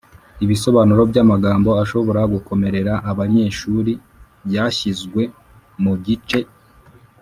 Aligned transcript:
Ibisobanuro 0.43 1.01
by’amagambo 1.11 1.69
ashobora 1.83 2.21
gukomerera 2.33 2.93
abanyeshuri 3.11 3.91
byashyizwe 4.47 5.21
mu 5.83 5.93
gice 6.05 6.39